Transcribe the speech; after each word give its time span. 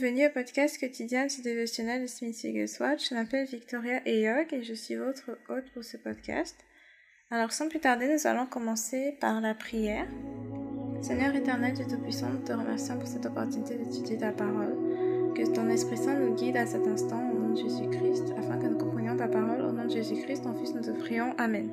bienvenue 0.00 0.28
au 0.28 0.30
podcast 0.30 0.80
quotidien 0.80 1.26
du 1.26 1.42
dévotionnel 1.42 2.00
de 2.00 2.06
Smith 2.06 2.34
Wigglesworth. 2.42 3.04
Je 3.06 3.14
m'appelle 3.14 3.44
Victoria 3.44 4.00
Eyog 4.06 4.46
et 4.52 4.62
je 4.62 4.72
suis 4.72 4.94
votre 4.94 5.32
hôte 5.50 5.70
pour 5.74 5.84
ce 5.84 5.98
podcast. 5.98 6.56
Alors 7.30 7.52
sans 7.52 7.68
plus 7.68 7.80
tarder, 7.80 8.08
nous 8.08 8.26
allons 8.26 8.46
commencer 8.46 9.18
par 9.20 9.42
la 9.42 9.52
prière. 9.52 10.06
Seigneur 11.02 11.34
éternel, 11.34 11.74
Dieu 11.74 11.84
Tout-Puissant, 11.86 12.30
nous 12.30 12.42
te 12.42 12.52
remercions 12.52 12.98
pour 12.98 13.08
cette 13.08 13.26
opportunité 13.26 13.74
d'étudier 13.74 14.16
ta 14.16 14.32
parole. 14.32 14.74
Que 15.34 15.46
ton 15.54 15.68
Esprit 15.68 15.98
Saint 15.98 16.18
nous 16.18 16.34
guide 16.34 16.56
à 16.56 16.64
cet 16.64 16.86
instant 16.86 17.20
au 17.32 17.38
nom 17.38 17.50
de 17.50 17.58
Jésus-Christ, 17.58 18.32
afin 18.38 18.56
que 18.56 18.68
nous 18.68 18.78
comprenions 18.78 19.18
ta 19.18 19.28
parole. 19.28 19.60
Au 19.60 19.72
nom 19.72 19.84
de 19.84 19.90
Jésus-Christ, 19.90 20.44
ton 20.44 20.54
Fils, 20.54 20.72
nous 20.72 20.82
te 20.82 20.98
prions. 20.98 21.34
Amen. 21.36 21.72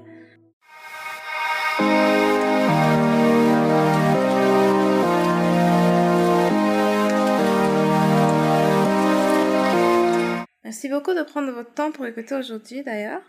Beaucoup 11.08 11.18
de 11.18 11.24
prendre 11.24 11.52
votre 11.52 11.74
temps 11.74 11.92
pour 11.92 12.06
écouter 12.06 12.36
aujourd'hui 12.36 12.84
d'ailleurs. 12.84 13.22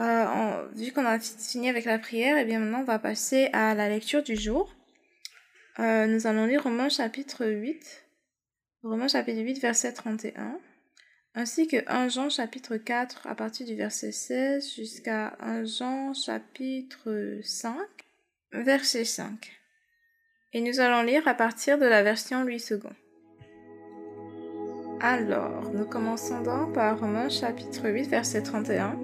Euh, 0.00 0.66
vu 0.74 0.90
qu'on 0.90 1.06
a 1.06 1.20
fini 1.20 1.68
avec 1.68 1.84
la 1.84 1.98
prière, 2.00 2.36
et 2.36 2.42
eh 2.42 2.44
bien 2.44 2.58
maintenant 2.58 2.80
on 2.80 2.84
va 2.84 2.98
passer 2.98 3.50
à 3.52 3.74
la 3.74 3.88
lecture 3.88 4.24
du 4.24 4.34
jour. 4.34 4.74
Euh, 5.78 6.06
nous 6.06 6.26
allons 6.26 6.46
lire 6.46 6.64
Romains 6.64 6.88
chapitre 6.88 7.46
8, 7.46 8.04
Romains 8.82 9.06
chapitre 9.06 9.40
8 9.40 9.60
verset 9.60 9.92
31, 9.92 10.58
ainsi 11.36 11.68
que 11.68 11.76
1 11.86 12.08
Jean 12.08 12.30
chapitre 12.30 12.76
4 12.76 13.28
à 13.28 13.36
partir 13.36 13.64
du 13.64 13.76
verset 13.76 14.10
16 14.10 14.74
jusqu'à 14.74 15.36
1 15.38 15.64
Jean 15.66 16.14
chapitre 16.14 17.38
5 17.44 17.78
verset 18.52 19.04
5. 19.04 19.52
Et 20.52 20.60
nous 20.60 20.80
allons 20.80 21.02
lire 21.02 21.28
à 21.28 21.34
partir 21.34 21.78
de 21.78 21.86
la 21.86 22.02
version 22.02 22.42
Louis 22.42 22.64
II. 22.70 22.80
Alors, 25.06 25.70
nous 25.74 25.84
commençons 25.84 26.40
donc 26.40 26.72
par 26.72 26.98
Romains 26.98 27.28
chapitre 27.28 27.90
8, 27.90 28.04
verset 28.04 28.40
31. 28.40 28.96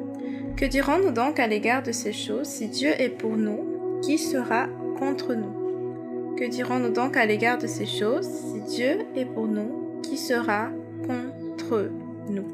Que 0.56 0.64
dirons-nous 0.64 1.10
donc 1.10 1.38
à 1.38 1.46
l'égard 1.46 1.82
de 1.82 1.92
ces 1.92 2.14
choses 2.14 2.46
Si 2.46 2.68
Dieu 2.68 2.88
est 2.98 3.10
pour 3.10 3.36
nous, 3.36 4.00
qui 4.00 4.16
sera 4.16 4.66
contre 4.98 5.34
nous? 5.34 6.36
Que 6.38 6.48
dirons-nous 6.48 6.88
donc 6.88 7.18
à 7.18 7.26
l'égard 7.26 7.58
de 7.58 7.66
ces 7.66 7.84
choses 7.84 8.26
Si 8.26 8.62
Dieu 8.62 9.00
est 9.14 9.26
pour 9.26 9.46
nous, 9.46 10.00
qui 10.02 10.16
sera 10.16 10.70
contre 11.06 11.90
nous? 12.30 12.48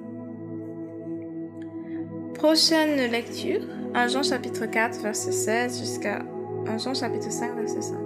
Prochaine 2.34 2.96
lecture, 3.12 3.60
1 3.94 4.08
Jean 4.08 4.24
chapitre 4.24 4.66
4, 4.66 5.02
verset 5.02 5.30
16 5.30 5.78
jusqu'à 5.78 6.24
1 6.66 6.78
Jean 6.78 6.94
chapitre 6.94 7.30
5, 7.30 7.54
verset 7.54 7.80
5. 7.80 7.96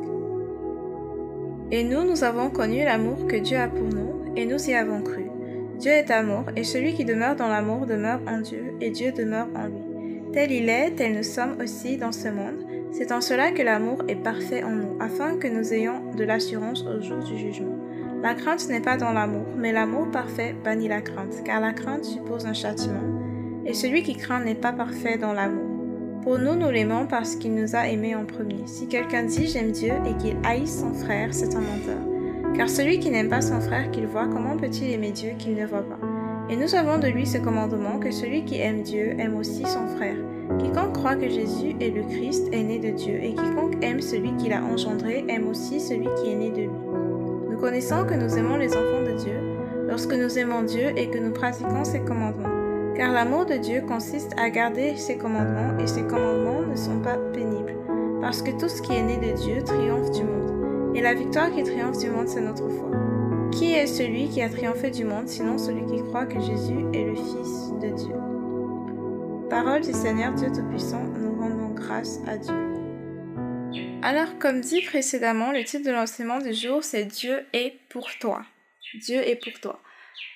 Et 1.70 1.82
nous, 1.82 2.04
nous 2.04 2.24
avons 2.24 2.50
connu 2.50 2.84
l'amour 2.84 3.26
que 3.26 3.36
Dieu 3.36 3.56
a 3.56 3.68
pour 3.68 3.88
nous, 3.88 4.34
et 4.36 4.44
nous 4.44 4.68
y 4.68 4.74
avons 4.74 5.02
cru. 5.02 5.29
Dieu 5.80 5.92
est 5.92 6.10
amour, 6.10 6.44
et 6.56 6.64
celui 6.64 6.92
qui 6.92 7.06
demeure 7.06 7.36
dans 7.36 7.48
l'amour 7.48 7.86
demeure 7.86 8.20
en 8.26 8.42
Dieu, 8.42 8.74
et 8.82 8.90
Dieu 8.90 9.12
demeure 9.12 9.48
en 9.56 9.64
lui. 9.64 10.20
Tel 10.30 10.52
il 10.52 10.68
est, 10.68 10.90
tel 10.90 11.16
nous 11.16 11.22
sommes 11.22 11.56
aussi 11.58 11.96
dans 11.96 12.12
ce 12.12 12.28
monde. 12.28 12.66
C'est 12.92 13.12
en 13.12 13.22
cela 13.22 13.50
que 13.50 13.62
l'amour 13.62 14.02
est 14.06 14.22
parfait 14.22 14.62
en 14.62 14.72
nous, 14.72 14.98
afin 15.00 15.38
que 15.38 15.48
nous 15.48 15.72
ayons 15.72 16.12
de 16.14 16.22
l'assurance 16.22 16.84
au 16.84 17.00
jour 17.00 17.24
du 17.24 17.38
jugement. 17.38 17.78
La 18.22 18.34
crainte 18.34 18.68
n'est 18.68 18.82
pas 18.82 18.98
dans 18.98 19.12
l'amour, 19.12 19.46
mais 19.56 19.72
l'amour 19.72 20.10
parfait 20.10 20.54
bannit 20.62 20.88
la 20.88 21.00
crainte, 21.00 21.42
car 21.46 21.62
la 21.62 21.72
crainte 21.72 22.04
suppose 22.04 22.44
un 22.44 22.52
châtiment, 22.52 23.00
et 23.64 23.72
celui 23.72 24.02
qui 24.02 24.16
craint 24.16 24.44
n'est 24.44 24.54
pas 24.54 24.74
parfait 24.74 25.16
dans 25.16 25.32
l'amour. 25.32 25.70
Pour 26.22 26.38
nous, 26.38 26.56
nous 26.56 26.70
l'aimons 26.70 27.06
parce 27.06 27.36
qu'il 27.36 27.54
nous 27.54 27.74
a 27.74 27.88
aimés 27.88 28.14
en 28.14 28.26
premier. 28.26 28.66
Si 28.66 28.86
quelqu'un 28.86 29.22
dit 29.22 29.46
j'aime 29.46 29.72
Dieu 29.72 29.94
et 30.06 30.14
qu'il 30.18 30.36
haïsse 30.44 30.80
son 30.80 30.92
frère, 30.92 31.32
c'est 31.32 31.54
un 31.54 31.60
menteur. 31.60 32.09
Car 32.54 32.68
celui 32.68 32.98
qui 32.98 33.10
n'aime 33.10 33.28
pas 33.28 33.40
son 33.40 33.60
frère 33.60 33.90
qu'il 33.90 34.06
voit, 34.06 34.28
comment 34.28 34.56
peut-il 34.56 34.92
aimer 34.92 35.12
Dieu 35.12 35.32
qu'il 35.38 35.54
ne 35.54 35.66
voit 35.66 35.82
pas? 35.82 35.98
Et 36.50 36.56
nous 36.56 36.74
avons 36.74 36.98
de 36.98 37.06
lui 37.06 37.26
ce 37.26 37.38
commandement 37.38 37.98
que 37.98 38.10
celui 38.10 38.44
qui 38.44 38.60
aime 38.60 38.82
Dieu 38.82 39.14
aime 39.18 39.36
aussi 39.36 39.62
son 39.64 39.86
frère. 39.96 40.16
Quiconque 40.58 40.94
croit 40.94 41.14
que 41.14 41.28
Jésus 41.28 41.76
est 41.80 41.94
le 41.94 42.02
Christ 42.02 42.48
est 42.52 42.62
né 42.62 42.78
de 42.80 42.90
Dieu, 42.90 43.14
et 43.22 43.34
quiconque 43.34 43.76
aime 43.82 44.00
celui 44.00 44.34
qui 44.36 44.48
l'a 44.48 44.62
engendré 44.64 45.24
aime 45.28 45.48
aussi 45.48 45.78
celui 45.78 46.08
qui 46.20 46.32
est 46.32 46.36
né 46.36 46.50
de 46.50 46.62
lui. 46.62 47.50
Nous 47.50 47.58
connaissons 47.58 48.04
que 48.04 48.14
nous 48.14 48.36
aimons 48.36 48.56
les 48.56 48.70
enfants 48.70 49.04
de 49.06 49.16
Dieu 49.16 49.38
lorsque 49.88 50.12
nous 50.12 50.38
aimons 50.38 50.62
Dieu 50.62 50.92
et 50.96 51.08
que 51.08 51.18
nous 51.18 51.32
pratiquons 51.32 51.84
ses 51.84 52.00
commandements. 52.00 52.94
Car 52.96 53.12
l'amour 53.12 53.46
de 53.46 53.54
Dieu 53.54 53.82
consiste 53.86 54.32
à 54.36 54.50
garder 54.50 54.96
ses 54.96 55.16
commandements, 55.16 55.78
et 55.78 55.86
ses 55.86 56.02
commandements 56.02 56.62
ne 56.68 56.76
sont 56.76 56.98
pas 56.98 57.16
pénibles, 57.32 57.76
parce 58.20 58.42
que 58.42 58.50
tout 58.50 58.68
ce 58.68 58.82
qui 58.82 58.92
est 58.92 59.02
né 59.02 59.16
de 59.16 59.36
Dieu 59.36 59.62
triomphe 59.62 60.10
du 60.10 60.24
monde. 60.24 60.59
Et 60.94 61.00
la 61.00 61.14
victoire 61.14 61.54
qui 61.54 61.62
triomphe 61.62 61.98
du 61.98 62.10
monde, 62.10 62.26
c'est 62.26 62.40
notre 62.40 62.68
foi. 62.68 62.90
Qui 63.52 63.74
est 63.74 63.86
celui 63.86 64.28
qui 64.28 64.42
a 64.42 64.48
triomphé 64.48 64.90
du 64.90 65.04
monde, 65.04 65.28
sinon 65.28 65.56
celui 65.56 65.86
qui 65.86 66.02
croit 66.02 66.26
que 66.26 66.40
Jésus 66.40 66.84
est 66.92 67.04
le 67.04 67.14
Fils 67.14 67.72
de 67.80 67.94
Dieu? 67.94 69.48
Parole 69.48 69.82
du 69.82 69.92
Seigneur 69.92 70.32
Dieu 70.34 70.48
Tout-Puissant, 70.48 71.04
nous 71.04 71.40
rendons 71.40 71.68
grâce 71.74 72.18
à 72.26 72.36
Dieu. 72.38 72.54
Alors, 74.02 74.38
comme 74.38 74.60
dit 74.60 74.82
précédemment, 74.82 75.52
le 75.52 75.62
titre 75.62 75.86
de 75.86 75.92
l'enseignement 75.92 76.38
du 76.38 76.52
jour, 76.52 76.82
c'est 76.82 77.04
Dieu 77.04 77.46
est 77.52 77.78
pour 77.88 78.08
toi. 78.18 78.44
Dieu 79.00 79.20
est 79.20 79.36
pour 79.36 79.60
toi. 79.60 79.80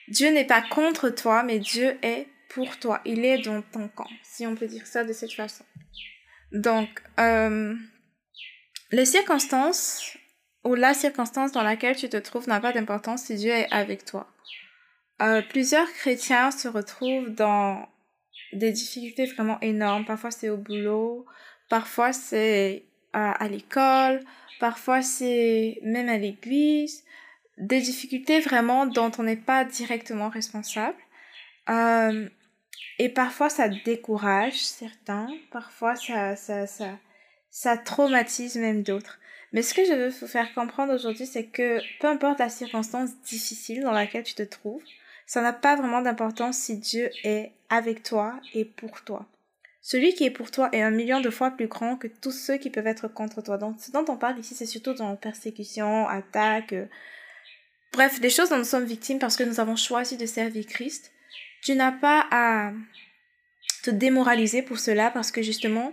Dieu 0.09 0.31
n'est 0.31 0.47
pas 0.47 0.62
contre 0.62 1.09
toi, 1.09 1.43
mais 1.43 1.59
Dieu 1.59 1.97
est 2.03 2.28
pour 2.48 2.78
toi. 2.78 3.00
Il 3.04 3.25
est 3.25 3.38
dans 3.38 3.62
ton 3.62 3.88
camp, 3.88 4.09
si 4.22 4.47
on 4.47 4.54
peut 4.54 4.69
dire 4.69 4.87
ça 4.87 5.03
de 5.03 5.12
cette 5.12 5.32
façon. 5.32 5.64
Donc, 6.53 7.03
euh, 7.19 7.75
les 8.93 9.06
circonstances 9.06 10.16
ou 10.64 10.75
la 10.75 10.94
circonstance 10.94 11.52
dans 11.52 11.62
laquelle 11.62 11.97
tu 11.97 12.08
te 12.08 12.16
trouves 12.16 12.48
n'a 12.48 12.60
pas 12.60 12.72
d'importance 12.72 13.25
si 13.25 13.36
Dieu 13.36 13.52
est 13.52 13.70
avec 13.70 14.04
toi. 14.04 14.26
Euh, 15.22 15.42
plusieurs 15.42 15.91
chrétiens 15.92 16.50
se 16.50 16.69
retrouvent 16.69 17.30
dans 17.30 17.86
des 18.52 18.72
difficultés 18.72 19.26
vraiment 19.26 19.60
énormes. 19.60 20.04
Parfois 20.04 20.30
c'est 20.30 20.48
au 20.48 20.56
boulot, 20.56 21.26
parfois 21.69 22.12
c'est 22.12 22.84
à, 23.12 23.47
l'école, 23.48 24.25
parfois 24.58 25.02
c'est 25.02 25.78
même 25.82 26.08
à 26.08 26.19
l'église. 26.19 27.04
Des 27.58 27.81
difficultés 27.81 28.41
vraiment 28.41 28.86
dont 28.86 29.12
on 29.19 29.22
n'est 29.22 29.36
pas 29.36 29.64
directement 29.64 30.28
responsable. 30.28 30.98
Euh, 31.69 32.28
et 32.98 33.08
parfois 33.08 33.48
ça 33.48 33.69
décourage 33.69 34.56
certains, 34.56 35.28
parfois 35.52 35.94
ça, 35.94 36.34
ça, 36.34 36.66
ça, 36.66 36.98
ça 37.50 37.76
traumatise 37.76 38.56
même 38.56 38.82
d'autres. 38.82 39.20
Mais 39.54 39.62
ce 39.62 39.72
que 39.72 39.84
je 39.84 39.92
veux 39.92 40.09
vous 40.09 40.26
faire 40.26 40.53
comprendre 40.53 40.92
aujourd'hui, 40.92 41.26
c'est 41.26 41.44
que 41.44 41.78
peu 42.00 42.08
importe 42.08 42.40
la 42.40 42.49
circonstance 42.49 43.11
difficile 43.25 43.82
dans 43.82 43.93
laquelle 43.93 44.25
tu 44.25 44.34
te 44.34 44.43
trouves, 44.43 44.82
ça 45.26 45.43
n'a 45.43 45.52
pas 45.52 45.76
vraiment 45.76 46.02
d'importance 46.02 46.58
si 46.58 46.76
Dieu 46.76 47.08
est 47.23 47.52
avec 47.70 48.02
toi 48.02 48.34
et 48.52 48.64
pour 48.64 49.05
toi. 49.05 49.26
Celui 49.81 50.12
qui 50.14 50.25
est 50.25 50.32
pour 50.32 50.50
toi 50.50 50.70
est 50.73 50.82
un 50.82 50.90
million 50.90 51.20
de 51.20 51.31
fois 51.31 51.52
plus 51.52 51.69
grand 51.69 51.96
que 51.96 52.08
tous 52.08 52.32
ceux 52.32 52.56
qui 52.56 52.69
peuvent 52.69 52.88
être 52.88 53.06
contre 53.06 53.43
toi. 53.43 53.56
Donc, 53.56 53.76
ce 53.78 53.93
dont 53.93 54.05
on 54.08 54.17
parle 54.17 54.40
ici, 54.40 54.56
c'est 54.56 54.67
surtout 54.67 54.93
dans 54.93 55.14
persécution, 55.14 56.08
attaque, 56.08 56.73
euh, 56.73 56.87
bref, 57.93 58.20
des 58.20 58.31
choses 58.31 58.49
dont 58.49 58.58
nous 58.58 58.64
sommes 58.64 58.87
victimes 58.87 59.20
parce 59.20 59.37
que 59.37 59.44
nous 59.44 59.61
avons 59.61 59.76
choisi 59.76 60.17
de 60.17 60.26
servir 60.26 60.67
Christ. 60.67 61.12
Tu 61.62 61.76
n'as 61.76 61.93
pas 61.93 62.26
à 62.32 62.73
te 63.84 63.90
démoraliser 63.90 64.62
pour 64.62 64.81
cela 64.81 65.12
parce 65.12 65.31
que 65.31 65.43
justement, 65.43 65.93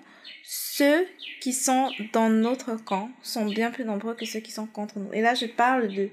ceux 0.74 1.06
qui 1.42 1.52
sont 1.52 1.90
dans 2.14 2.30
notre 2.30 2.76
camp 2.76 3.10
sont 3.22 3.46
bien 3.46 3.72
plus 3.72 3.84
nombreux 3.84 4.16
que 4.16 4.26
ceux 4.26 4.40
qui 4.40 4.52
sont 4.52 4.68
contre 4.68 5.00
nous. 5.00 5.12
Et 5.12 5.20
là, 5.20 5.34
je 5.34 5.46
parle 5.46 5.90
de 5.90 6.10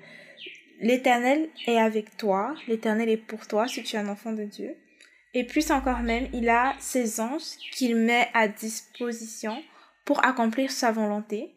l'Éternel 0.81 1.49
est 1.69 1.79
avec 1.79 2.17
toi, 2.17 2.57
l'Éternel 2.67 3.09
est 3.09 3.19
pour 3.19 3.47
toi 3.47 3.69
si 3.69 3.85
tu 3.85 3.95
es 3.95 3.99
un 4.01 4.09
enfant 4.09 4.33
de 4.33 4.43
Dieu. 4.43 4.75
Et 5.33 5.45
plus 5.45 5.71
encore 5.71 6.01
même, 6.01 6.27
il 6.33 6.49
a 6.49 6.75
ses 6.81 7.21
anges 7.21 7.57
qu'il 7.73 7.95
met 7.95 8.29
à 8.35 8.49
disposition 8.49 9.63
pour 10.05 10.25
accomplir 10.25 10.73
sa 10.73 10.91
volonté, 10.91 11.55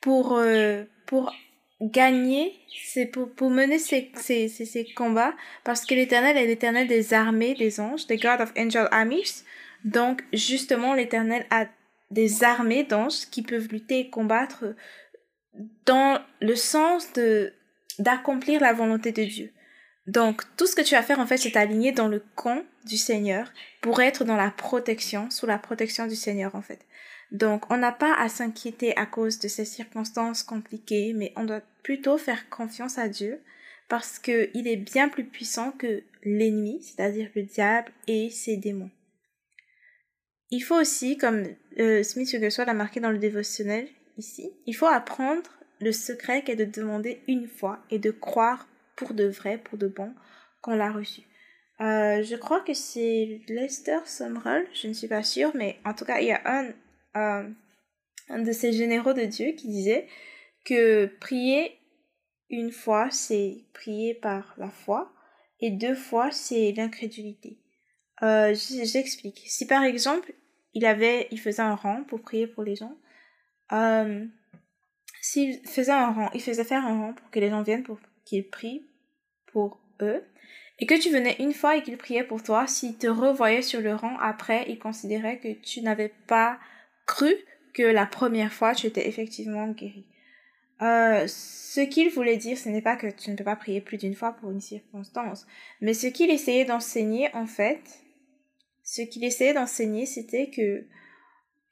pour, 0.00 0.34
euh, 0.36 0.84
pour 1.06 1.34
gagner, 1.80 2.54
c'est 2.84 3.06
pour, 3.06 3.32
pour 3.32 3.50
mener 3.50 3.80
ses, 3.80 4.12
ses, 4.14 4.48
ses, 4.48 4.84
combats, 4.94 5.34
parce 5.64 5.84
que 5.84 5.94
l'Éternel 5.94 6.36
est 6.36 6.46
l'Éternel 6.46 6.86
des 6.86 7.14
armées 7.14 7.54
des 7.54 7.80
anges, 7.80 8.06
the 8.06 8.20
God 8.20 8.40
of 8.40 8.52
Angel 8.56 8.86
Armies. 8.92 9.42
Donc, 9.84 10.22
justement, 10.32 10.94
l'Éternel 10.94 11.46
a 11.50 11.66
des 12.10 12.44
armées 12.44 12.84
d'anges 12.84 13.28
qui 13.30 13.42
peuvent 13.42 13.68
lutter 13.68 14.00
et 14.00 14.10
combattre 14.10 14.64
dans 15.86 16.20
le 16.40 16.56
sens 16.56 17.12
de 17.12 17.52
d'accomplir 18.00 18.60
la 18.60 18.72
volonté 18.72 19.12
de 19.12 19.22
Dieu. 19.22 19.52
Donc, 20.06 20.42
tout 20.56 20.66
ce 20.66 20.74
que 20.74 20.82
tu 20.82 20.94
vas 20.94 21.02
faire, 21.02 21.20
en 21.20 21.26
fait, 21.26 21.36
c'est 21.36 21.52
t'aligner 21.52 21.92
dans 21.92 22.08
le 22.08 22.22
camp 22.34 22.62
du 22.84 22.96
Seigneur 22.96 23.52
pour 23.80 24.02
être 24.02 24.24
dans 24.24 24.36
la 24.36 24.50
protection, 24.50 25.30
sous 25.30 25.46
la 25.46 25.58
protection 25.58 26.06
du 26.06 26.16
Seigneur, 26.16 26.54
en 26.54 26.62
fait. 26.62 26.80
Donc, 27.30 27.70
on 27.70 27.76
n'a 27.76 27.92
pas 27.92 28.14
à 28.14 28.28
s'inquiéter 28.28 28.96
à 28.96 29.06
cause 29.06 29.38
de 29.38 29.48
ces 29.48 29.64
circonstances 29.64 30.42
compliquées, 30.42 31.14
mais 31.14 31.32
on 31.36 31.44
doit 31.44 31.62
plutôt 31.82 32.18
faire 32.18 32.50
confiance 32.50 32.98
à 32.98 33.08
Dieu 33.08 33.40
parce 33.88 34.18
qu'il 34.18 34.66
est 34.66 34.76
bien 34.76 35.08
plus 35.08 35.24
puissant 35.24 35.72
que 35.72 36.02
l'ennemi, 36.22 36.82
c'est-à-dire 36.82 37.30
le 37.34 37.42
diable 37.42 37.92
et 38.06 38.30
ses 38.30 38.56
démons. 38.56 38.90
Il 40.50 40.60
faut 40.60 40.76
aussi, 40.76 41.16
comme 41.16 41.44
euh, 41.78 42.02
Smith 42.02 42.30
Wigglesworth 42.32 42.66
l'a 42.66 42.74
marqué 42.74 43.00
dans 43.00 43.10
le 43.10 43.18
dévotionnel 43.18 43.88
ici, 44.16 44.50
il 44.66 44.74
faut 44.74 44.86
apprendre 44.86 45.50
le 45.80 45.92
secret 45.92 46.42
qu'est 46.42 46.56
de 46.56 46.64
demander 46.64 47.20
une 47.26 47.48
fois 47.48 47.80
et 47.90 47.98
de 47.98 48.10
croire 48.10 48.68
pour 48.96 49.14
de 49.14 49.24
vrai, 49.24 49.58
pour 49.58 49.78
de 49.78 49.88
bon, 49.88 50.12
qu'on 50.62 50.76
l'a 50.76 50.92
reçu. 50.92 51.22
Euh, 51.80 52.22
je 52.22 52.36
crois 52.36 52.60
que 52.60 52.74
c'est 52.74 53.40
Lester 53.48 53.98
Sumrall, 54.06 54.66
je 54.72 54.86
ne 54.86 54.92
suis 54.92 55.08
pas 55.08 55.24
sûre, 55.24 55.50
mais 55.54 55.78
en 55.84 55.94
tout 55.94 56.04
cas, 56.04 56.20
il 56.20 56.28
y 56.28 56.32
a 56.32 56.40
un, 56.44 57.52
un 58.28 58.38
de 58.38 58.52
ces 58.52 58.72
généraux 58.72 59.12
de 59.12 59.24
Dieu 59.24 59.52
qui 59.52 59.68
disait 59.68 60.06
que 60.64 61.06
prier 61.20 61.76
une 62.50 62.70
fois, 62.70 63.10
c'est 63.10 63.64
prier 63.72 64.14
par 64.14 64.54
la 64.58 64.70
foi, 64.70 65.12
et 65.60 65.70
deux 65.70 65.94
fois, 65.94 66.30
c'est 66.30 66.72
l'incrédulité. 66.72 67.58
Euh, 68.22 68.54
J'explique. 68.54 69.42
Si 69.46 69.66
par 69.66 69.82
exemple, 69.82 70.32
il 70.74 70.84
avait, 70.84 71.28
il 71.30 71.40
faisait 71.40 71.62
un 71.62 71.74
rang 71.74 72.02
pour 72.04 72.20
prier 72.20 72.46
pour 72.46 72.62
les 72.62 72.76
gens, 72.76 72.96
euh, 73.72 74.26
s'il 75.20 75.66
faisait 75.66 75.92
un 75.92 76.12
rang, 76.12 76.30
il 76.34 76.42
faisait 76.42 76.64
faire 76.64 76.84
un 76.84 76.98
rang 76.98 77.12
pour 77.14 77.30
que 77.30 77.40
les 77.40 77.48
gens 77.48 77.62
viennent 77.62 77.82
pour 77.82 77.98
qu'ils 78.24 78.48
prient 78.48 78.86
pour 79.46 79.80
eux, 80.02 80.22
et 80.80 80.86
que 80.86 81.00
tu 81.00 81.10
venais 81.10 81.36
une 81.38 81.54
fois 81.54 81.76
et 81.76 81.82
qu'il 81.82 81.96
priait 81.96 82.24
pour 82.24 82.42
toi, 82.42 82.66
s'il 82.66 82.96
te 82.96 83.06
revoyait 83.06 83.62
sur 83.62 83.80
le 83.80 83.94
rang 83.94 84.18
après, 84.18 84.64
il 84.68 84.78
considérait 84.78 85.38
que 85.38 85.52
tu 85.52 85.82
n'avais 85.82 86.12
pas 86.26 86.58
cru 87.06 87.34
que 87.72 87.82
la 87.82 88.06
première 88.06 88.52
fois 88.52 88.74
tu 88.74 88.86
étais 88.86 89.08
effectivement 89.08 89.68
guéri. 89.68 90.06
Euh, 90.82 91.26
ce 91.28 91.80
qu'il 91.80 92.10
voulait 92.10 92.36
dire, 92.36 92.58
ce 92.58 92.68
n'est 92.68 92.82
pas 92.82 92.96
que 92.96 93.06
tu 93.06 93.30
ne 93.30 93.36
peux 93.36 93.44
pas 93.44 93.56
prier 93.56 93.80
plus 93.80 93.96
d'une 93.96 94.14
fois 94.14 94.32
pour 94.32 94.50
une 94.50 94.60
circonstance, 94.60 95.46
mais 95.80 95.94
ce 95.94 96.08
qu'il 96.08 96.30
essayait 96.30 96.64
d'enseigner, 96.64 97.34
en 97.34 97.46
fait, 97.46 97.80
ce 98.84 99.02
qu'il 99.02 99.24
essayait 99.24 99.54
d'enseigner, 99.54 100.06
c'était 100.06 100.50
que 100.50 100.84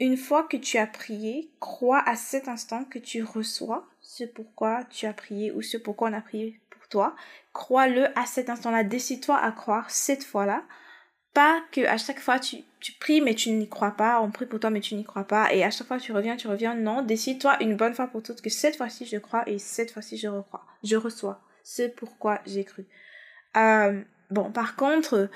une 0.01 0.17
fois 0.17 0.43
que 0.43 0.57
tu 0.57 0.79
as 0.79 0.87
prié, 0.87 1.53
crois 1.61 2.03
à 2.09 2.17
cet 2.17 2.49
instant 2.49 2.85
que 2.85 2.99
tu 2.99 3.23
reçois 3.23 3.87
ce 4.01 4.25
pourquoi 4.25 4.85
tu 4.91 5.07
as 5.07 5.13
prié 5.13 5.53
ou 5.53 5.63
ce 5.63 5.77
pourquoi 5.77 6.09
on 6.11 6.15
a 6.15 6.21
prié 6.21 6.61
pour 6.71 6.89
toi. 6.89 7.15
Crois-le 7.53 8.07
à 8.19 8.27
cet 8.27 8.51
instant-là. 8.51 8.83
Décide-toi 8.83 9.37
à 9.37 9.53
croire 9.53 9.91
cette 9.91 10.25
fois-là. 10.25 10.65
Pas 11.35 11.63
que 11.71 11.83
à 11.83 11.99
chaque 11.99 12.19
fois 12.19 12.39
tu, 12.39 12.59
tu 12.81 12.93
pries 12.93 13.21
mais 13.21 13.35
tu 13.35 13.51
n'y 13.53 13.69
crois 13.69 13.93
pas, 13.93 14.21
on 14.21 14.31
prie 14.31 14.47
pour 14.47 14.61
toi 14.61 14.71
mais 14.71 14.81
tu 14.81 14.95
n'y 14.97 15.05
crois 15.05 15.25
pas, 15.25 15.51
et 15.55 15.65
à 15.65 15.71
chaque 15.71 15.87
fois 15.87 15.99
tu 15.99 16.13
reviens, 16.13 16.37
tu 16.37 16.49
reviens. 16.49 16.75
Non, 16.75 17.03
décide-toi 17.03 17.63
une 17.63 17.77
bonne 17.77 17.95
fois 17.95 18.09
pour 18.09 18.23
toutes 18.23 18.43
que 18.43 18.51
cette 18.51 18.77
fois-ci 18.77 19.07
je 19.07 19.19
crois 19.19 19.49
et 19.49 19.59
cette 19.59 19.93
fois-ci 19.93 20.17
je 20.17 20.29
recrois. 20.29 20.65
Je 20.83 20.97
reçois 20.97 21.41
ce 21.63 21.89
pourquoi 21.89 22.41
j'ai 22.45 22.65
cru. 22.65 22.87
Euh, 23.57 24.03
bon, 24.31 24.51
par 24.51 24.77
contre, 24.77 25.31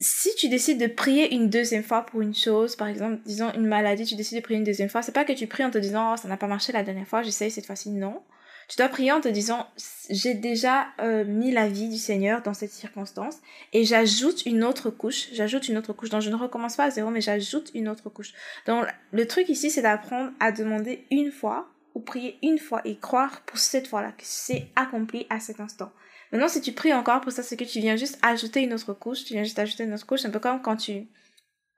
si 0.00 0.34
tu 0.36 0.48
décides 0.48 0.80
de 0.80 0.86
prier 0.86 1.34
une 1.34 1.50
deuxième 1.50 1.82
fois 1.82 2.06
pour 2.06 2.20
une 2.20 2.34
chose, 2.34 2.76
par 2.76 2.88
exemple, 2.88 3.20
disons 3.24 3.52
une 3.54 3.66
maladie, 3.66 4.04
tu 4.04 4.14
décides 4.14 4.38
de 4.38 4.42
prier 4.42 4.58
une 4.58 4.64
deuxième 4.64 4.88
fois, 4.88 5.02
c'est 5.02 5.12
pas 5.12 5.24
que 5.24 5.32
tu 5.32 5.46
pries 5.46 5.64
en 5.64 5.70
te 5.70 5.78
disant, 5.78 6.12
oh, 6.12 6.16
ça 6.16 6.28
n'a 6.28 6.36
pas 6.36 6.46
marché 6.46 6.72
la 6.72 6.84
dernière 6.84 7.06
fois, 7.06 7.22
j'essaye 7.22 7.50
cette 7.50 7.66
fois-ci, 7.66 7.90
non. 7.90 8.22
Tu 8.68 8.76
dois 8.76 8.88
prier 8.88 9.12
en 9.12 9.20
te 9.22 9.28
disant, 9.28 9.66
j'ai 10.10 10.34
déjà 10.34 10.88
euh, 11.00 11.24
mis 11.24 11.50
la 11.50 11.68
vie 11.68 11.88
du 11.88 11.96
Seigneur 11.96 12.42
dans 12.42 12.52
cette 12.52 12.70
circonstance 12.70 13.38
et 13.72 13.84
j'ajoute 13.84 14.44
une 14.44 14.62
autre 14.62 14.90
couche, 14.90 15.28
j'ajoute 15.32 15.68
une 15.68 15.78
autre 15.78 15.94
couche. 15.94 16.10
Donc 16.10 16.20
je 16.20 16.28
ne 16.28 16.34
recommence 16.34 16.76
pas 16.76 16.84
à 16.84 16.90
zéro, 16.90 17.08
mais 17.08 17.22
j'ajoute 17.22 17.70
une 17.72 17.88
autre 17.88 18.10
couche. 18.10 18.34
Donc 18.66 18.84
le 19.10 19.26
truc 19.26 19.48
ici, 19.48 19.70
c'est 19.70 19.80
d'apprendre 19.80 20.32
à 20.38 20.52
demander 20.52 21.06
une 21.10 21.32
fois 21.32 21.70
ou 21.94 22.00
prier 22.00 22.38
une 22.42 22.58
fois 22.58 22.82
et 22.84 22.98
croire 22.98 23.40
pour 23.46 23.56
cette 23.56 23.88
fois-là 23.88 24.12
que 24.12 24.24
c'est 24.24 24.66
accompli 24.76 25.26
à 25.30 25.40
cet 25.40 25.60
instant. 25.60 25.90
Maintenant, 26.32 26.48
si 26.48 26.60
tu 26.60 26.72
pries 26.72 26.92
encore 26.92 27.20
pour 27.20 27.32
ça, 27.32 27.42
c'est 27.42 27.56
que 27.56 27.64
tu 27.64 27.80
viens 27.80 27.96
juste 27.96 28.18
ajouter 28.22 28.60
une 28.60 28.74
autre 28.74 28.92
couche, 28.92 29.24
tu 29.24 29.34
viens 29.34 29.44
juste 29.44 29.58
ajouter 29.58 29.84
une 29.84 29.94
autre 29.94 30.06
couche, 30.06 30.24
un 30.24 30.30
peu 30.30 30.40
comme 30.40 30.60
quand 30.62 30.76
tu 30.76 31.08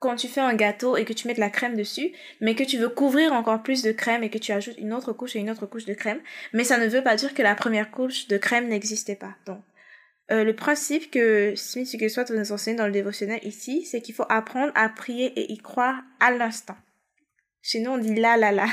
quand 0.01 0.17
tu 0.17 0.29
fais 0.29 0.41
un 0.41 0.55
gâteau 0.55 0.97
et 0.97 1.05
que 1.05 1.13
tu 1.13 1.29
mets 1.29 1.35
de 1.35 1.41
la 1.41 1.51
crème 1.51 1.77
dessus, 1.77 2.13
mais 2.41 2.55
que 2.55 2.65
tu 2.65 2.79
veux 2.79 2.89
couvrir 2.89 3.35
encore 3.35 3.63
plus 3.63 3.83
de 3.83 3.93
crème 3.93 4.23
et 4.23 4.31
que 4.31 4.39
tu 4.39 4.51
ajoutes 4.51 4.79
une 4.79 4.95
autre 4.95 5.13
couche 5.13 5.37
et 5.37 5.41
une 5.41 5.51
autre 5.51 5.67
couche 5.67 5.85
de 5.85 5.93
crème, 5.93 6.21
mais 6.55 6.65
ça 6.65 6.79
ne 6.79 6.87
veut 6.87 7.03
pas 7.03 7.17
dire 7.17 7.35
que 7.35 7.43
la 7.43 7.55
première 7.55 7.91
couche 7.91 8.27
de 8.27 8.39
crème 8.39 8.69
n'existait 8.69 9.15
pas. 9.15 9.35
Donc, 9.45 9.61
euh, 10.31 10.43
le 10.43 10.57
principe 10.57 11.11
que 11.11 11.55
Smith 11.55 12.09
soit 12.09 12.31
nous 12.31 12.53
enseigne 12.53 12.77
dans 12.77 12.87
le 12.87 12.93
dévotionnel 12.93 13.41
ici, 13.43 13.85
c'est 13.85 14.01
qu'il 14.01 14.15
faut 14.15 14.25
apprendre 14.31 14.73
à 14.75 14.89
prier 14.89 15.39
et 15.39 15.53
y 15.53 15.59
croire 15.59 16.03
à 16.19 16.31
l'instant. 16.31 16.77
Chez 17.63 17.81
nous, 17.81 17.91
on 17.91 17.99
dit 17.99 18.15
là, 18.15 18.39
là, 18.39 18.53
là. 18.53 18.67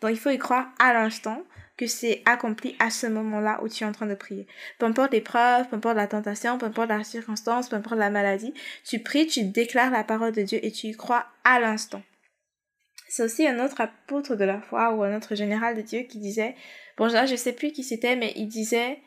Donc, 0.00 0.12
il 0.12 0.18
faut 0.18 0.30
y 0.30 0.38
croire 0.38 0.68
à 0.78 0.92
l'instant 0.92 1.42
que 1.78 1.86
c'est 1.86 2.22
accompli 2.26 2.76
à 2.80 2.90
ce 2.90 3.06
moment-là 3.06 3.60
où 3.62 3.68
tu 3.68 3.84
es 3.84 3.86
en 3.86 3.92
train 3.92 4.06
de 4.06 4.14
prier. 4.14 4.46
Peu 4.78 4.86
importe 4.86 5.12
l'épreuve, 5.12 5.68
peu 5.68 5.76
importe 5.76 5.96
la 5.96 6.08
tentation, 6.08 6.58
peu 6.58 6.66
importe 6.66 6.90
la 6.90 7.04
circonstance, 7.04 7.68
peu 7.68 7.76
importe 7.76 7.98
la 7.98 8.10
maladie, 8.10 8.52
tu 8.84 8.98
pries, 8.98 9.26
tu 9.28 9.44
déclares 9.44 9.92
la 9.92 10.04
parole 10.04 10.32
de 10.32 10.42
Dieu 10.42 10.58
et 10.62 10.72
tu 10.72 10.88
y 10.88 10.96
crois 10.96 11.26
à 11.44 11.60
l'instant. 11.60 12.02
C'est 13.08 13.22
aussi 13.22 13.46
un 13.46 13.64
autre 13.64 13.80
apôtre 13.80 14.34
de 14.34 14.44
la 14.44 14.60
foi 14.60 14.92
ou 14.92 15.02
un 15.02 15.16
autre 15.16 15.34
général 15.34 15.76
de 15.76 15.80
Dieu 15.80 16.00
qui 16.00 16.18
disait, 16.18 16.56
bon 16.98 17.06
là 17.06 17.24
je 17.24 17.36
sais 17.36 17.52
plus 17.52 17.70
qui 17.72 17.84
c'était, 17.84 18.16
mais 18.16 18.32
il 18.36 18.48
disait, 18.48 18.98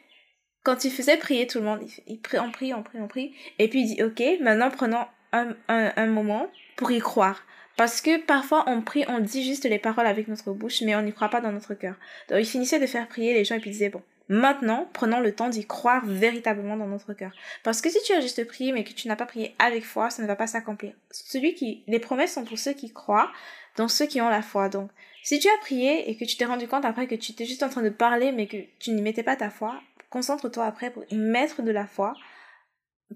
quand 0.64 0.86
il 0.86 0.92
faisait 0.92 1.18
prier 1.18 1.46
tout 1.48 1.60
le 1.60 1.66
monde, 1.66 1.82
il, 2.08 2.20
prie, 2.22 2.40
on 2.40 2.52
prie, 2.52 2.74
on 2.74 2.84
prie, 2.84 3.00
on 3.02 3.08
prie, 3.08 3.36
et 3.60 3.68
puis 3.68 3.82
il 3.82 3.96
dit, 3.96 4.04
ok, 4.04 4.24
maintenant 4.42 4.72
prenons 4.72 5.06
un, 5.34 5.56
un, 5.68 5.92
un 5.96 6.08
moment 6.08 6.48
pour 6.78 6.92
y 6.92 7.00
croire. 7.00 7.44
Parce 7.78 8.02
que 8.02 8.24
parfois 8.24 8.64
on 8.68 8.82
prie, 8.82 9.06
on 9.08 9.20
dit 9.20 9.44
juste 9.44 9.66
les 9.66 9.80
paroles 9.80 10.08
avec 10.08 10.28
notre 10.28 10.52
bouche, 10.52 10.82
mais 10.82 10.96
on 10.96 11.02
n'y 11.02 11.14
croit 11.14 11.30
pas 11.30 11.42
dans 11.42 11.52
notre 11.52 11.74
cœur. 11.74 11.96
Donc 12.30 12.40
il 12.40 12.46
finissait 12.46 12.80
de 12.80 12.86
faire 12.86 13.08
prier 13.08 13.34
les 13.34 13.46
gens 13.46 13.56
et 13.56 13.60
puis 13.60 13.70
il 13.70 13.74
disait, 13.74 13.90
bon, 13.90 14.02
maintenant 14.30 14.90
prenons 14.94 15.20
le 15.20 15.34
temps 15.34 15.50
d'y 15.50 15.66
croire 15.66 16.06
véritablement 16.06 16.78
dans 16.78 16.88
notre 16.88 17.14
cœur. 17.14 17.32
Parce 17.64 17.82
que 17.82 17.90
si 17.90 17.98
tu 18.04 18.14
as 18.14 18.22
juste 18.22 18.46
prié 18.48 18.72
mais 18.72 18.84
que 18.84 18.94
tu 18.94 19.08
n'as 19.08 19.16
pas 19.16 19.26
prié 19.26 19.56
avec 19.60 19.86
foi, 19.86 20.10
ça 20.10 20.22
ne 20.22 20.28
va 20.28 20.36
pas 20.36 20.48
s'accomplir. 20.48 20.94
Celui 21.12 21.56
qui, 21.56 21.84
les 21.88 22.00
promesses 22.00 22.34
sont 22.34 22.46
pour 22.46 22.60
ceux 22.60 22.74
qui 22.74 22.92
croient, 22.92 23.32
dans 23.78 23.88
ceux 23.88 24.06
qui 24.06 24.22
ont 24.22 24.30
la 24.30 24.42
foi. 24.42 24.70
Donc, 24.70 24.90
si 25.24 25.40
tu 25.40 25.48
as 25.48 25.62
prié 25.62 26.10
et 26.10 26.18
que 26.18 26.26
tu 26.26 26.36
t'es 26.36 26.46
rendu 26.46 26.68
compte 26.68 26.86
après 26.86 27.08
que 27.08 27.16
tu 27.16 27.32
étais 27.32 27.46
juste 27.46 27.64
en 27.64 27.70
train 27.70 27.84
de 27.84 27.90
parler 27.90 28.32
mais 28.32 28.48
que 28.48 28.58
tu 28.80 28.92
n'y 28.92 29.02
mettais 29.02 29.24
pas 29.24 29.36
ta 29.36 29.50
foi, 29.50 29.82
concentre-toi 30.10 30.66
après 30.66 30.92
pour 30.92 31.04
y 31.10 31.16
mettre 31.16 31.62
de 31.62 31.72
la 31.72 31.88
foi 31.88 32.14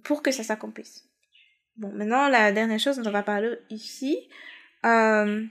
pour 0.03 0.21
que 0.21 0.31
ça 0.31 0.43
s'accomplisse. 0.43 1.05
Bon, 1.77 1.89
maintenant, 1.89 2.29
la 2.29 2.53
dernière 2.53 2.79
chose 2.79 2.97
dont 2.97 3.09
on 3.09 3.11
va 3.11 3.23
parler 3.23 3.57
ici, 3.69 4.29
euh, 4.85 5.43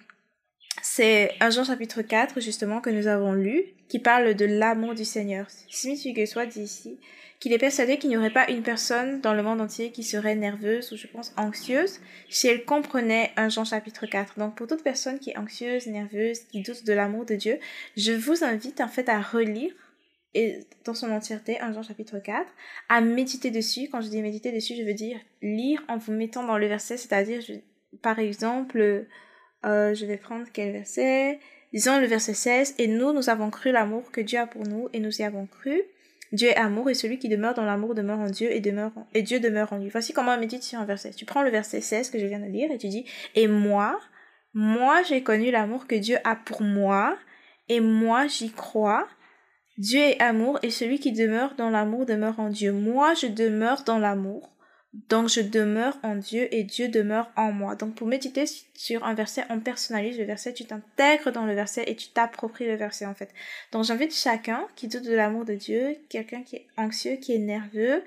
c'est 0.80 1.32
un 1.40 1.50
Jean 1.50 1.64
chapitre 1.64 2.00
4, 2.00 2.40
justement, 2.40 2.80
que 2.80 2.88
nous 2.88 3.08
avons 3.08 3.34
lu, 3.34 3.64
qui 3.88 3.98
parle 3.98 4.34
de 4.34 4.46
l'amour 4.46 4.94
du 4.94 5.04
Seigneur. 5.04 5.46
Smith 5.70 6.02
Wigglesworth 6.04 6.48
dit 6.48 6.62
ici 6.62 6.98
qu'il 7.40 7.52
est 7.52 7.58
persuadé 7.58 7.98
qu'il 7.98 8.08
n'y 8.08 8.16
aurait 8.16 8.32
pas 8.32 8.50
une 8.50 8.62
personne 8.62 9.20
dans 9.20 9.34
le 9.34 9.42
monde 9.42 9.60
entier 9.60 9.92
qui 9.92 10.02
serait 10.02 10.34
nerveuse 10.34 10.92
ou, 10.92 10.96
je 10.96 11.06
pense, 11.06 11.34
anxieuse 11.36 12.00
si 12.30 12.48
elle 12.48 12.64
comprenait 12.64 13.32
un 13.36 13.50
Jean 13.50 13.66
chapitre 13.66 14.06
4. 14.06 14.38
Donc, 14.38 14.54
pour 14.54 14.66
toute 14.66 14.82
personne 14.82 15.18
qui 15.18 15.30
est 15.30 15.36
anxieuse, 15.36 15.86
nerveuse, 15.88 16.38
qui 16.50 16.62
doute 16.62 16.86
de 16.86 16.92
l'amour 16.94 17.26
de 17.26 17.34
Dieu, 17.34 17.58
je 17.98 18.12
vous 18.12 18.44
invite, 18.44 18.80
en 18.80 18.88
fait, 18.88 19.10
à 19.10 19.20
relire 19.20 19.74
et 20.34 20.60
dans 20.84 20.94
son 20.94 21.10
entièreté, 21.10 21.60
un 21.60 21.72
Jean 21.72 21.82
chapitre 21.82 22.18
4, 22.18 22.46
à 22.88 23.00
méditer 23.00 23.50
dessus. 23.50 23.88
Quand 23.90 24.00
je 24.00 24.08
dis 24.08 24.20
méditer 24.20 24.52
dessus, 24.52 24.74
je 24.76 24.82
veux 24.82 24.94
dire 24.94 25.18
lire 25.42 25.82
en 25.88 25.96
vous 25.96 26.12
mettant 26.12 26.44
dans 26.44 26.58
le 26.58 26.66
verset, 26.66 26.96
c'est-à-dire, 26.96 27.40
par 28.02 28.18
exemple, 28.18 29.06
euh, 29.64 29.94
je 29.94 30.06
vais 30.06 30.16
prendre 30.16 30.46
quel 30.52 30.72
verset? 30.72 31.38
Disons 31.72 31.98
le 31.98 32.06
verset 32.06 32.34
16, 32.34 32.74
et 32.78 32.86
nous, 32.86 33.12
nous 33.12 33.30
avons 33.30 33.50
cru 33.50 33.72
l'amour 33.72 34.10
que 34.12 34.20
Dieu 34.20 34.38
a 34.38 34.46
pour 34.46 34.62
nous, 34.62 34.88
et 34.92 35.00
nous 35.00 35.20
y 35.20 35.24
avons 35.24 35.46
cru. 35.46 35.82
Dieu 36.32 36.48
est 36.48 36.56
amour, 36.56 36.90
et 36.90 36.94
celui 36.94 37.18
qui 37.18 37.28
demeure 37.28 37.54
dans 37.54 37.64
l'amour 37.64 37.94
demeure 37.94 38.18
en 38.18 38.26
Dieu, 38.26 38.50
et, 38.52 38.60
demeure 38.60 38.92
et 39.12 39.22
Dieu 39.22 39.40
demeure 39.40 39.72
en 39.72 39.78
lui. 39.78 39.88
Voici 39.88 40.12
comment 40.12 40.32
on 40.32 40.38
médite 40.38 40.62
sur 40.62 40.78
un 40.78 40.84
verset. 40.84 41.10
Tu 41.10 41.24
prends 41.24 41.42
le 41.42 41.50
verset 41.50 41.80
16 41.80 42.10
que 42.10 42.18
je 42.18 42.26
viens 42.26 42.40
de 42.40 42.46
lire, 42.46 42.70
et 42.70 42.78
tu 42.78 42.88
dis, 42.88 43.06
et 43.34 43.46
moi, 43.46 44.00
moi 44.52 45.02
j'ai 45.02 45.22
connu 45.22 45.50
l'amour 45.50 45.86
que 45.86 45.94
Dieu 45.94 46.16
a 46.24 46.36
pour 46.36 46.62
moi, 46.62 47.16
et 47.68 47.80
moi 47.80 48.26
j'y 48.26 48.50
crois, 48.50 49.08
Dieu 49.76 50.00
est 50.00 50.20
amour 50.20 50.58
et 50.62 50.70
celui 50.70 51.00
qui 51.00 51.12
demeure 51.12 51.54
dans 51.56 51.70
l'amour 51.70 52.06
demeure 52.06 52.38
en 52.38 52.48
Dieu. 52.48 52.72
Moi, 52.72 53.14
je 53.14 53.26
demeure 53.26 53.82
dans 53.84 53.98
l'amour. 53.98 54.50
Donc, 55.08 55.28
je 55.28 55.40
demeure 55.40 55.98
en 56.04 56.14
Dieu 56.14 56.46
et 56.54 56.62
Dieu 56.62 56.88
demeure 56.88 57.32
en 57.36 57.50
moi. 57.50 57.74
Donc, 57.74 57.96
pour 57.96 58.06
méditer 58.06 58.44
sur 58.74 59.04
un 59.04 59.14
verset, 59.14 59.42
on 59.50 59.58
personnalise 59.58 60.16
le 60.16 60.24
verset, 60.24 60.54
tu 60.54 60.64
t'intègres 60.64 61.32
dans 61.32 61.46
le 61.46 61.54
verset 61.54 61.82
et 61.88 61.96
tu 61.96 62.10
t'appropries 62.10 62.66
le 62.66 62.76
verset, 62.76 63.04
en 63.04 63.14
fait. 63.14 63.30
Donc, 63.72 63.82
j'invite 63.82 64.14
chacun 64.14 64.68
qui 64.76 64.86
doute 64.86 65.02
de 65.02 65.14
l'amour 65.14 65.44
de 65.44 65.54
Dieu, 65.54 65.96
quelqu'un 66.08 66.42
qui 66.42 66.56
est 66.56 66.66
anxieux, 66.76 67.16
qui 67.16 67.34
est 67.34 67.38
nerveux, 67.38 68.04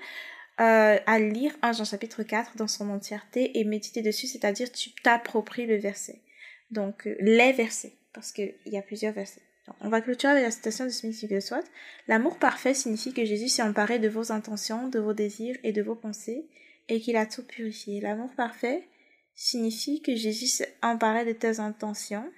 euh, 0.60 0.98
à 1.04 1.18
lire 1.18 1.54
un 1.60 1.72
Jean 1.72 1.84
chapitre 1.84 2.22
4 2.22 2.56
dans 2.56 2.68
son 2.68 2.88
entièreté 2.88 3.58
et 3.58 3.64
méditer 3.64 4.00
dessus, 4.00 4.26
c'est-à-dire 4.26 4.72
tu 4.72 4.90
t'appropries 5.02 5.66
le 5.66 5.76
verset. 5.76 6.22
Donc, 6.70 7.06
euh, 7.06 7.16
les 7.20 7.52
versets, 7.52 7.92
parce 8.14 8.32
qu'il 8.32 8.54
y 8.64 8.78
a 8.78 8.82
plusieurs 8.82 9.12
versets. 9.12 9.42
On 9.80 9.88
va 9.88 10.00
clôturer 10.00 10.32
avec 10.32 10.44
la 10.44 10.50
citation 10.50 10.84
de 10.84 10.90
Smith 10.90 11.16
Wigglesworth. 11.22 11.66
L'amour 12.06 12.38
parfait 12.38 12.74
signifie 12.74 13.12
que 13.12 13.24
Jésus 13.24 13.48
s'est 13.48 13.62
emparé 13.62 13.98
de 13.98 14.08
vos 14.08 14.32
intentions, 14.32 14.88
de 14.88 14.98
vos 14.98 15.12
désirs 15.12 15.56
et 15.62 15.72
de 15.72 15.82
vos 15.82 15.94
pensées, 15.94 16.46
et 16.88 17.00
qu'il 17.00 17.16
a 17.16 17.26
tout 17.26 17.44
purifié. 17.44 18.00
L'amour 18.00 18.30
parfait 18.36 18.88
signifie 19.34 20.02
que 20.02 20.14
Jésus 20.14 20.46
s'est 20.46 20.74
emparé 20.82 21.24
de 21.24 21.32
tes 21.32 21.60
intentions, 21.60 22.30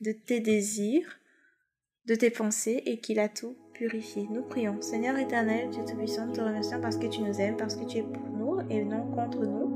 de 0.00 0.12
tes 0.12 0.40
désirs, 0.40 1.18
de 2.06 2.14
tes 2.14 2.30
pensées, 2.30 2.82
et 2.86 2.98
qu'il 2.98 3.20
a 3.20 3.28
tout 3.28 3.56
purifié. 3.74 4.26
Nous 4.30 4.42
prions. 4.42 4.80
Seigneur 4.80 5.18
éternel, 5.18 5.70
Dieu 5.70 5.82
Tout-Puissant, 5.86 6.26
nous 6.26 6.32
te 6.34 6.40
remercions 6.40 6.80
parce 6.80 6.96
que 6.96 7.06
tu 7.06 7.20
nous 7.20 7.40
aimes, 7.40 7.56
parce 7.56 7.76
que 7.76 7.84
tu 7.84 7.98
es 7.98 8.02
pour 8.02 8.28
nous 8.28 8.60
et 8.70 8.84
non 8.84 9.10
contre 9.10 9.44
nous. 9.44 9.69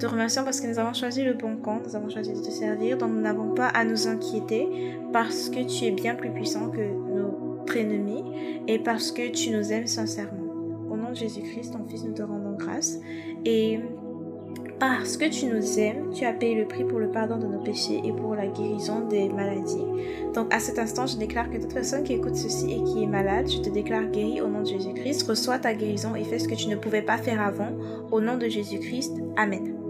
Te 0.00 0.06
remercions 0.06 0.44
parce 0.44 0.62
que 0.62 0.66
nous 0.66 0.78
avons 0.78 0.94
choisi 0.94 1.22
le 1.24 1.34
bon 1.34 1.58
camp, 1.58 1.78
nous 1.86 1.94
avons 1.94 2.08
choisi 2.08 2.32
de 2.32 2.40
te 2.40 2.50
servir, 2.50 2.96
donc 2.96 3.10
nous 3.10 3.20
n'avons 3.20 3.54
pas 3.54 3.66
à 3.66 3.84
nous 3.84 4.08
inquiéter 4.08 4.66
parce 5.12 5.50
que 5.50 5.62
tu 5.62 5.84
es 5.84 5.90
bien 5.90 6.14
plus 6.14 6.30
puissant 6.30 6.70
que 6.70 6.80
nos 6.80 7.62
prénomis 7.66 8.24
et 8.66 8.78
parce 8.78 9.12
que 9.12 9.30
tu 9.30 9.50
nous 9.50 9.74
aimes 9.74 9.86
sincèrement. 9.86 10.38
nom 10.88 11.10
de 11.10 11.16
Jésus-Christ, 11.16 11.74
ton 11.74 11.86
Fils, 11.86 12.02
nous 12.04 12.14
te 12.14 12.22
rendons 12.22 12.56
grâce. 12.56 12.98
Et 13.44 13.80
parce 14.78 15.18
que 15.18 15.28
tu 15.28 15.44
nous 15.44 15.78
aimes, 15.78 16.08
tu 16.14 16.24
as 16.24 16.32
payé 16.32 16.54
le 16.54 16.66
prix 16.66 16.84
pour 16.84 16.98
le 16.98 17.10
pardon 17.10 17.36
de 17.36 17.46
nos 17.46 17.62
péchés 17.62 18.00
et 18.02 18.12
pour 18.14 18.34
la 18.34 18.46
guérison 18.46 19.06
des 19.06 19.28
maladies. 19.28 19.84
Donc 20.34 20.46
à 20.50 20.60
cet 20.60 20.78
instant, 20.78 21.06
je 21.06 21.18
déclare 21.18 21.50
que 21.50 21.58
toute 21.58 21.74
personne 21.74 22.04
qui 22.04 22.14
écoute 22.14 22.36
ceci 22.36 22.72
et 22.72 22.82
qui 22.84 23.02
est 23.02 23.06
malade, 23.06 23.50
je 23.50 23.58
te 23.58 23.68
déclare 23.68 24.06
guéri 24.06 24.40
au 24.40 24.48
nom 24.48 24.62
de 24.62 24.66
Jésus-Christ. 24.68 25.28
Reçois 25.28 25.58
ta 25.58 25.74
guérison 25.74 26.14
et 26.14 26.24
fais 26.24 26.38
ce 26.38 26.48
que 26.48 26.54
tu 26.54 26.68
ne 26.68 26.76
pouvais 26.76 27.02
pas 27.02 27.18
faire 27.18 27.42
avant. 27.42 27.72
Au 28.10 28.22
nom 28.22 28.38
de 28.38 28.48
Jésus-Christ. 28.48 29.12
Amen. 29.36 29.89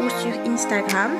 ou 0.00 0.08
sur 0.10 0.52
Instagram. 0.52 1.10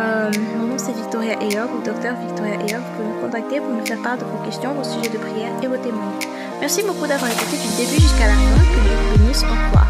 Euh, 0.00 0.30
mon 0.58 0.66
nom 0.66 0.78
c'est 0.78 0.92
Victoria 0.92 1.40
Eyog 1.42 1.68
ou 1.76 1.84
Docteur 1.84 2.14
Victoria 2.16 2.54
Eyog. 2.54 2.80
Vous 2.80 3.02
pouvez 3.02 3.14
me 3.14 3.20
contacter 3.20 3.60
pour 3.60 3.74
me 3.74 3.84
faire 3.84 4.00
part 4.02 4.16
de 4.16 4.24
vos 4.24 4.44
questions, 4.44 4.72
vos 4.74 4.84
sujets 4.84 5.10
de 5.10 5.18
prière 5.18 5.50
et 5.62 5.66
vos 5.66 5.76
témoignages. 5.76 6.28
Merci 6.60 6.82
beaucoup 6.82 7.06
d'avoir 7.06 7.30
écouté 7.30 7.56
du 7.56 7.68
début 7.76 8.00
jusqu'à 8.00 8.26
la 8.26 8.34
fin. 8.34 8.60
Que 8.60 8.80
Dieu 8.80 8.96
vous 8.96 9.18
bénisse. 9.18 9.42
Revoir. 9.42 9.86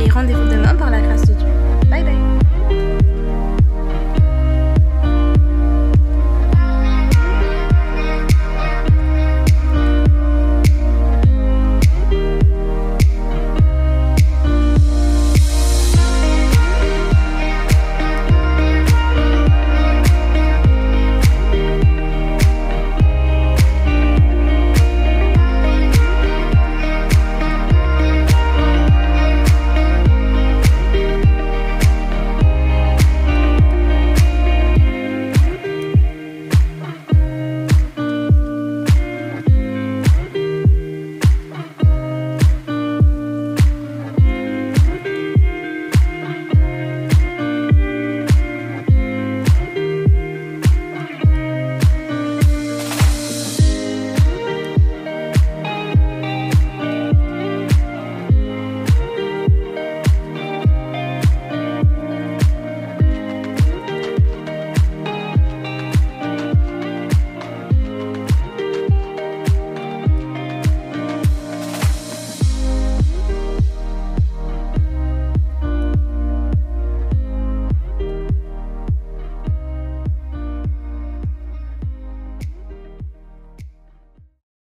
Et 0.00 0.10
rendez-vous 0.10 0.48
demain 0.48 0.74
par 0.74 0.90
la 0.90 1.00
grâce 1.00 1.22
de 1.22 1.34
Dieu. 1.34 1.46